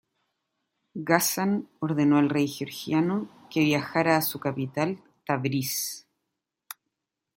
[0.95, 6.07] Ghazan ordenó al rey Georgiano que viajara a su capital Tabriz.